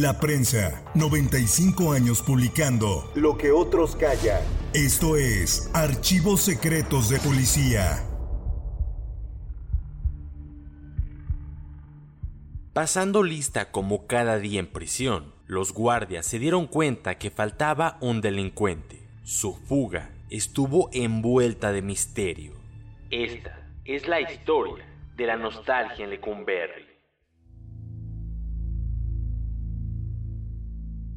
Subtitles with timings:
[0.00, 4.40] La prensa, 95 años publicando lo que otros callan.
[4.72, 8.02] Esto es Archivos Secretos de Policía.
[12.72, 18.22] Pasando lista como cada día en prisión, los guardias se dieron cuenta que faltaba un
[18.22, 19.06] delincuente.
[19.22, 22.54] Su fuga estuvo envuelta de misterio.
[23.10, 26.89] Esta es la historia de la nostalgia en Lecumberri.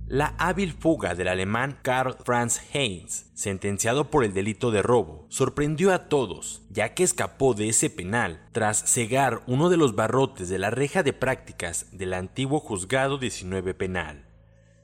[0.08, 5.94] La hábil fuga del alemán Karl Franz Heinz, sentenciado por el delito de robo, sorprendió
[5.94, 10.60] a todos, ya que escapó de ese penal tras cegar uno de los barrotes de
[10.60, 14.26] la reja de prácticas del antiguo juzgado 19 penal.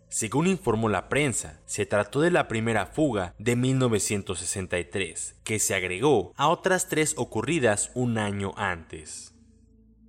[0.08, 6.34] Según informó la prensa, se trató de la primera fuga de 1963, que se agregó
[6.38, 9.36] a otras tres ocurridas un año antes.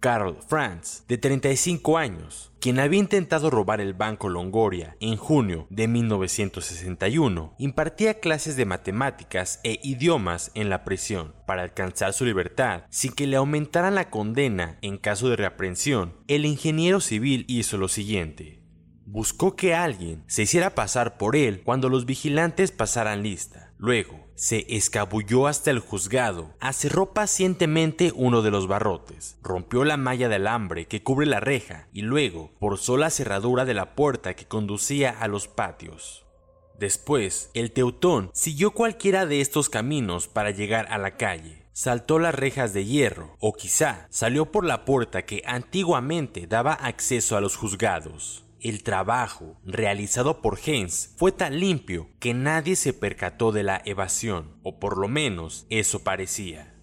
[0.00, 5.88] Karl Franz, de 35 años, quien había intentado robar el Banco Longoria en junio de
[5.88, 11.34] 1961, impartía clases de matemáticas e idiomas en la prisión.
[11.46, 16.46] Para alcanzar su libertad, sin que le aumentaran la condena en caso de reaprensión, el
[16.46, 18.62] ingeniero civil hizo lo siguiente.
[19.04, 23.69] Buscó que alguien se hiciera pasar por él cuando los vigilantes pasaran lista.
[23.80, 30.28] Luego, se escabulló hasta el juzgado, acerró pacientemente uno de los barrotes, rompió la malla
[30.28, 34.44] de alambre que cubre la reja y luego forzó la cerradura de la puerta que
[34.44, 36.26] conducía a los patios.
[36.78, 41.64] Después, el teutón siguió cualquiera de estos caminos para llegar a la calle.
[41.72, 47.34] Saltó las rejas de hierro, o quizá salió por la puerta que antiguamente daba acceso
[47.34, 48.44] a los juzgados.
[48.62, 54.58] El trabajo realizado por Heinz fue tan limpio que nadie se percató de la evasión,
[54.62, 56.74] o por lo menos eso parecía.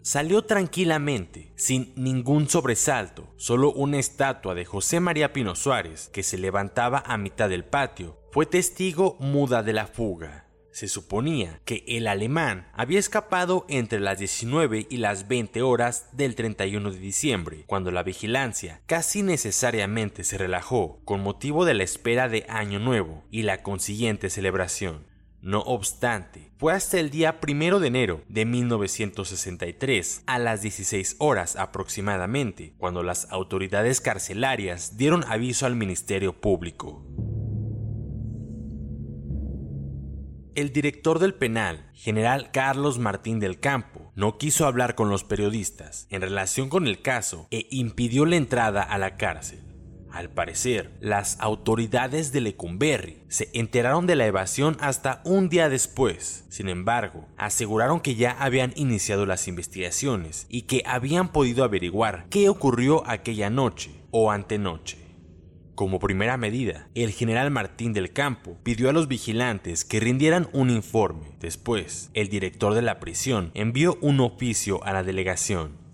[0.00, 6.38] Salió tranquilamente, sin ningún sobresalto, solo una estatua de José María Pino Suárez, que se
[6.38, 10.47] levantaba a mitad del patio, fue testigo muda de la fuga.
[10.70, 16.34] Se suponía que el alemán había escapado entre las 19 y las 20 horas del
[16.34, 22.28] 31 de diciembre, cuando la vigilancia casi necesariamente se relajó con motivo de la espera
[22.28, 25.06] de Año Nuevo y la consiguiente celebración.
[25.40, 31.54] No obstante, fue hasta el día 1 de enero de 1963, a las 16 horas
[31.54, 37.04] aproximadamente, cuando las autoridades carcelarias dieron aviso al Ministerio Público.
[40.58, 46.08] El director del penal, general Carlos Martín del Campo, no quiso hablar con los periodistas
[46.10, 49.60] en relación con el caso e impidió la entrada a la cárcel.
[50.10, 56.44] Al parecer, las autoridades de Lecumberri se enteraron de la evasión hasta un día después.
[56.48, 62.48] Sin embargo, aseguraron que ya habían iniciado las investigaciones y que habían podido averiguar qué
[62.48, 65.07] ocurrió aquella noche o antenoche.
[65.78, 70.70] Como primera medida, el general Martín del Campo pidió a los vigilantes que rindieran un
[70.70, 71.28] informe.
[71.38, 75.87] Después, el director de la prisión envió un oficio a la delegación.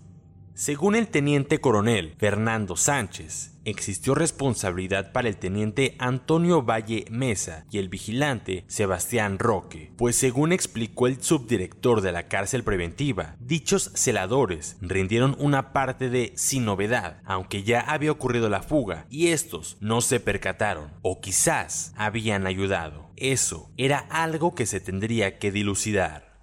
[0.55, 7.77] Según el teniente coronel Fernando Sánchez, existió responsabilidad para el teniente Antonio Valle Mesa y
[7.77, 14.77] el vigilante Sebastián Roque, pues según explicó el subdirector de la cárcel preventiva, dichos celadores
[14.79, 19.99] rindieron una parte de sin novedad, aunque ya había ocurrido la fuga y estos no
[19.99, 23.09] se percataron o quizás habían ayudado.
[23.17, 26.34] Eso era algo que se tendría que dilucidar.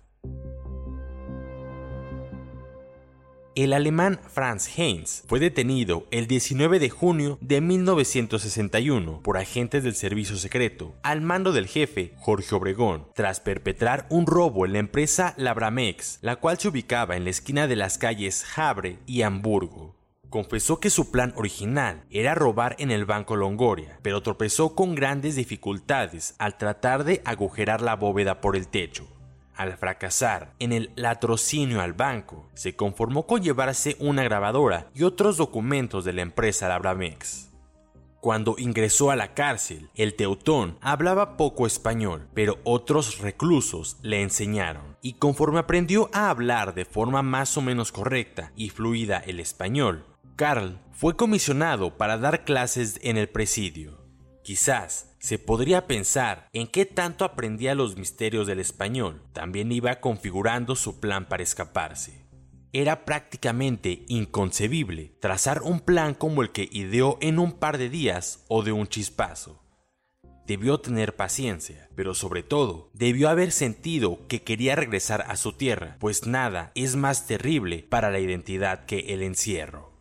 [3.55, 9.95] El alemán Franz Heinz fue detenido el 19 de junio de 1961 por agentes del
[9.95, 15.35] servicio secreto al mando del jefe Jorge Obregón tras perpetrar un robo en la empresa
[15.37, 19.97] Labramex, la cual se ubicaba en la esquina de las calles Habre y Hamburgo.
[20.31, 25.37] Confesó que su plan original era robar en el Banco Longoria, pero tropezó con grandes
[25.37, 29.07] dificultades al tratar de agujerar la bóveda por el techo.
[29.63, 35.37] Al fracasar en el latrocinio al banco, se conformó con llevarse una grabadora y otros
[35.37, 37.53] documentos de la empresa Labramex.
[38.21, 44.97] Cuando ingresó a la cárcel, el teutón hablaba poco español, pero otros reclusos le enseñaron,
[45.01, 50.05] y conforme aprendió a hablar de forma más o menos correcta y fluida el español,
[50.35, 54.02] Carl fue comisionado para dar clases en el presidio.
[54.43, 60.75] Quizás se podría pensar en qué tanto aprendía los misterios del español, también iba configurando
[60.75, 62.27] su plan para escaparse.
[62.73, 68.45] Era prácticamente inconcebible trazar un plan como el que ideó en un par de días
[68.49, 69.63] o de un chispazo.
[70.45, 75.99] Debió tener paciencia, pero sobre todo debió haber sentido que quería regresar a su tierra,
[76.01, 79.92] pues nada es más terrible para la identidad que el encierro.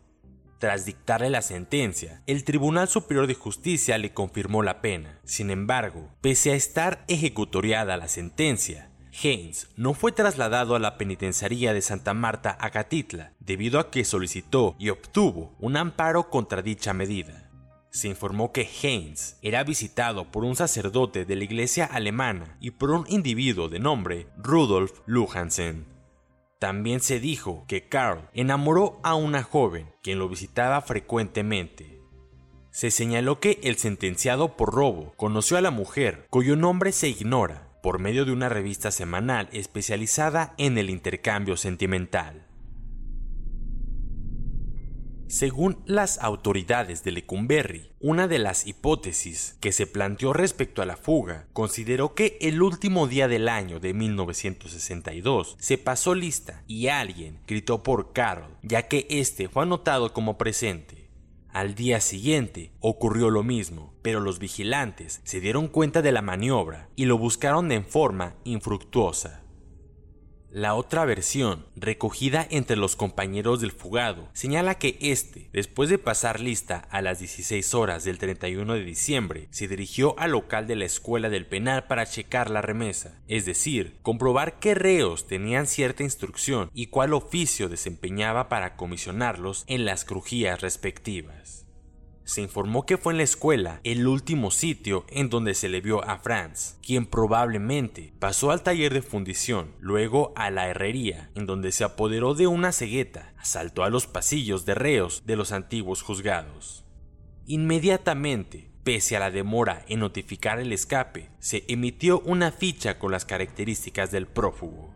[0.62, 5.18] Tras dictarle la sentencia, el Tribunal Superior de Justicia le confirmó la pena.
[5.24, 8.88] Sin embargo, pese a estar ejecutoriada la sentencia,
[9.24, 14.04] Haynes no fue trasladado a la penitenciaría de Santa Marta a Catitla, debido a que
[14.04, 17.50] solicitó y obtuvo un amparo contra dicha medida.
[17.90, 22.92] Se informó que Haynes era visitado por un sacerdote de la iglesia alemana y por
[22.92, 25.91] un individuo de nombre Rudolf Luhansen,
[26.62, 32.00] también se dijo que Carl enamoró a una joven, quien lo visitaba frecuentemente.
[32.70, 37.66] Se señaló que el sentenciado por robo conoció a la mujer, cuyo nombre se ignora,
[37.82, 42.46] por medio de una revista semanal especializada en el intercambio sentimental.
[45.32, 50.98] Según las autoridades de Lecumberri, una de las hipótesis que se planteó respecto a la
[50.98, 57.38] fuga consideró que el último día del año de 1962 se pasó lista y alguien
[57.46, 61.08] gritó por Carol, ya que este fue anotado como presente.
[61.48, 66.90] Al día siguiente ocurrió lo mismo, pero los vigilantes se dieron cuenta de la maniobra
[66.94, 69.42] y lo buscaron en forma infructuosa.
[70.54, 76.40] La otra versión, recogida entre los compañeros del fugado, señala que este, después de pasar
[76.40, 80.84] lista a las 16 horas del 31 de diciembre, se dirigió al local de la
[80.84, 86.70] escuela del penal para checar la remesa, es decir, comprobar qué reos tenían cierta instrucción
[86.74, 91.61] y cuál oficio desempeñaba para comisionarlos en las crujías respectivas
[92.24, 96.04] se informó que fue en la escuela el último sitio en donde se le vio
[96.04, 101.72] a Franz, quien probablemente pasó al taller de fundición, luego a la herrería, en donde
[101.72, 106.84] se apoderó de una cegueta, asaltó a los pasillos de reos de los antiguos juzgados.
[107.46, 113.24] Inmediatamente, pese a la demora en notificar el escape, se emitió una ficha con las
[113.24, 114.92] características del prófugo.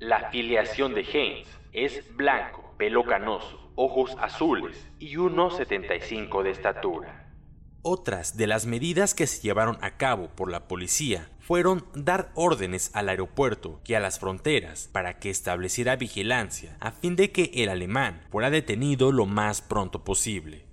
[0.00, 7.24] La filiación de Haynes es blanco, pelo canoso, ojos azules y 1,75 de estatura.
[7.82, 12.90] Otras de las medidas que se llevaron a cabo por la policía fueron dar órdenes
[12.94, 17.68] al aeropuerto y a las fronteras para que estableciera vigilancia a fin de que el
[17.68, 20.64] alemán fuera detenido lo más pronto posible.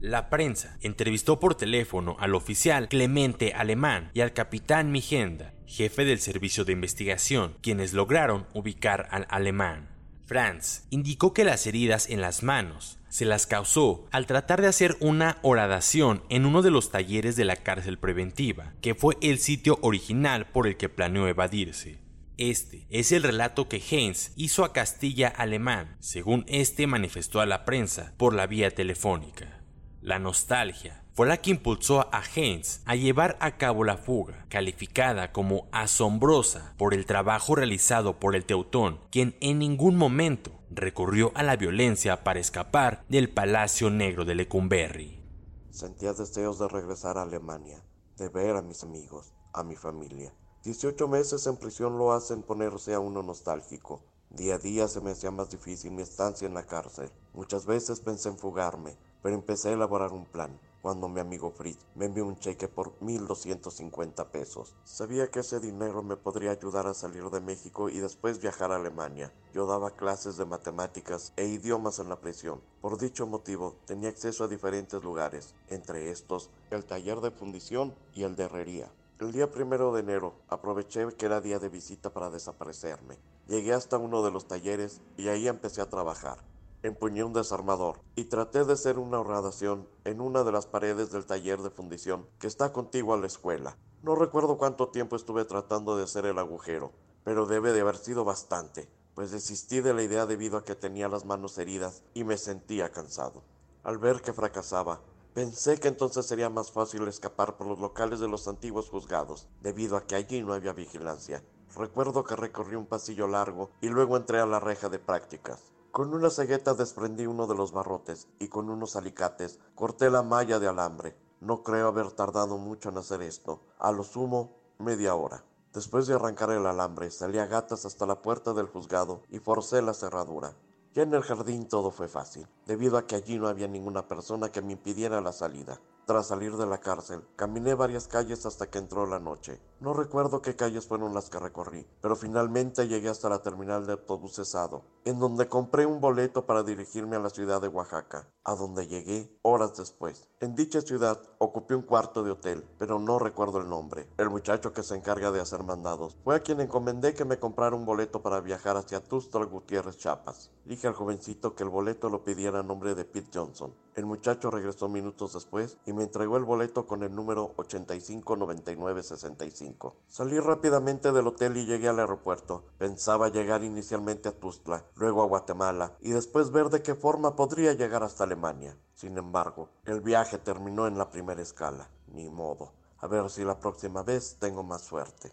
[0.00, 6.18] La prensa entrevistó por teléfono al oficial Clemente Alemán y al capitán Mijenda, jefe del
[6.18, 9.93] servicio de investigación, quienes lograron ubicar al alemán.
[10.26, 14.96] Franz indicó que las heridas en las manos se las causó al tratar de hacer
[15.00, 19.78] una horadación en uno de los talleres de la cárcel preventiva, que fue el sitio
[19.82, 22.00] original por el que planeó evadirse.
[22.38, 27.64] Este es el relato que Heinz hizo a Castilla Alemán, según este manifestó a la
[27.64, 29.60] prensa por la vía telefónica.
[30.00, 35.30] La nostalgia fue la que impulsó a Haynes a llevar a cabo la fuga, calificada
[35.32, 41.44] como asombrosa por el trabajo realizado por el Teutón, quien en ningún momento recurrió a
[41.44, 45.22] la violencia para escapar del Palacio Negro de Lecumberri.
[45.70, 47.80] Sentía deseos de regresar a Alemania,
[48.16, 50.34] de ver a mis amigos, a mi familia.
[50.64, 54.02] 18 meses en prisión lo hacen ponerse a uno nostálgico.
[54.30, 57.12] Día a día se me hacía más difícil mi estancia en la cárcel.
[57.34, 61.78] Muchas veces pensé en fugarme, pero empecé a elaborar un plan cuando mi amigo Fritz
[61.94, 64.76] me envió un cheque por 1.250 pesos.
[64.84, 68.76] Sabía que ese dinero me podría ayudar a salir de México y después viajar a
[68.76, 69.32] Alemania.
[69.54, 72.60] Yo daba clases de matemáticas e idiomas en la prisión.
[72.82, 78.24] Por dicho motivo, tenía acceso a diferentes lugares, entre estos el taller de fundición y
[78.24, 78.92] el de herrería.
[79.20, 83.16] El día primero de enero aproveché que era día de visita para desaparecerme.
[83.48, 86.44] Llegué hasta uno de los talleres y ahí empecé a trabajar.
[86.84, 91.24] Empuñé un desarmador y traté de hacer una horadación en una de las paredes del
[91.24, 93.78] taller de fundición que está contigo a la escuela.
[94.02, 96.92] No recuerdo cuánto tiempo estuve tratando de hacer el agujero,
[97.24, 101.08] pero debe de haber sido bastante, pues desistí de la idea debido a que tenía
[101.08, 103.44] las manos heridas y me sentía cansado.
[103.82, 105.00] Al ver que fracasaba,
[105.32, 109.96] pensé que entonces sería más fácil escapar por los locales de los antiguos juzgados, debido
[109.96, 111.42] a que allí no había vigilancia.
[111.74, 115.73] Recuerdo que recorrí un pasillo largo y luego entré a la reja de prácticas.
[115.94, 120.58] Con una cegueta desprendí uno de los barrotes y con unos alicates corté la malla
[120.58, 121.16] de alambre.
[121.40, 125.44] No creo haber tardado mucho en hacer esto, a lo sumo media hora.
[125.72, 129.82] Después de arrancar el alambre, salí a gatas hasta la puerta del juzgado y forcé
[129.82, 130.56] la cerradura.
[130.94, 134.50] Ya en el jardín todo fue fácil, debido a que allí no había ninguna persona
[134.50, 135.80] que me impidiera la salida.
[136.06, 139.60] Tras salir de la cárcel, caminé varias calles hasta que entró la noche.
[139.84, 143.92] No recuerdo qué calles fueron las que recorrí, pero finalmente llegué hasta la terminal de
[143.92, 148.54] autobús Sado, en donde compré un boleto para dirigirme a la ciudad de Oaxaca, a
[148.54, 150.30] donde llegué horas después.
[150.40, 154.08] En dicha ciudad ocupé un cuarto de hotel, pero no recuerdo el nombre.
[154.16, 157.76] El muchacho que se encarga de hacer mandados fue a quien encomendé que me comprara
[157.76, 160.50] un boleto para viajar hacia Tuxtla Gutiérrez, Chiapas.
[160.64, 163.74] Dije al jovencito que el boleto lo pidiera a nombre de Pete Johnson.
[163.94, 169.73] El muchacho regresó minutos después y me entregó el boleto con el número 859965.
[170.06, 172.64] Salí rápidamente del hotel y llegué al aeropuerto.
[172.78, 177.72] Pensaba llegar inicialmente a Tuzla, luego a Guatemala y después ver de qué forma podría
[177.72, 178.76] llegar hasta Alemania.
[178.94, 181.90] Sin embargo, el viaje terminó en la primera escala.
[182.08, 182.72] Ni modo.
[182.98, 185.32] A ver si la próxima vez tengo más suerte.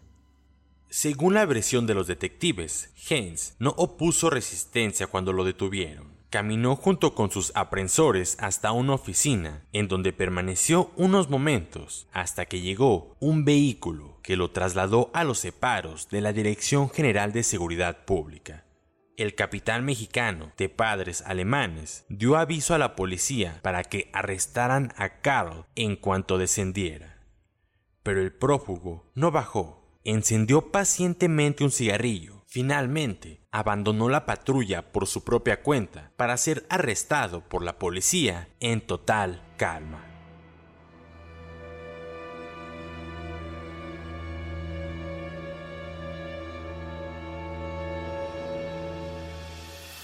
[0.90, 6.11] Según la versión de los detectives, Heinz no opuso resistencia cuando lo detuvieron.
[6.32, 12.62] Caminó junto con sus aprensores hasta una oficina, en donde permaneció unos momentos hasta que
[12.62, 18.06] llegó un vehículo que lo trasladó a los separos de la Dirección General de Seguridad
[18.06, 18.64] Pública.
[19.18, 25.20] El capitán mexicano, de padres alemanes, dio aviso a la policía para que arrestaran a
[25.20, 27.18] Carl en cuanto descendiera.
[28.02, 35.24] Pero el prófugo no bajó, encendió pacientemente un cigarrillo Finalmente, abandonó la patrulla por su
[35.24, 40.11] propia cuenta para ser arrestado por la policía en total calma.